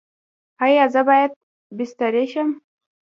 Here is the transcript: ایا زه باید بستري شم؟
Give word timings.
ایا 0.65 0.85
زه 0.93 1.01
باید 1.07 1.31
بستري 1.77 2.25
شم؟ 2.31 2.49